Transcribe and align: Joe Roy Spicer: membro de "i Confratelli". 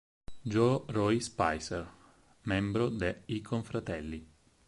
Joe 0.53 0.83
Roy 0.89 1.19
Spicer: 1.21 1.85
membro 2.41 2.89
de 2.89 3.21
"i 3.27 3.41
Confratelli". 3.43 4.25